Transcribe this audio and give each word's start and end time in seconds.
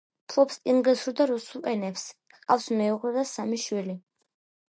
ფლობს 0.31 0.55
ინგლისურ 0.71 1.13
და 1.19 1.27
რუსულ 1.31 1.67
ენებს, 1.73 2.07
ჰყავს 2.37 2.67
მეუღლე 2.79 3.13
და 3.21 3.27
სამი 3.35 3.63
შვილი. 3.67 3.97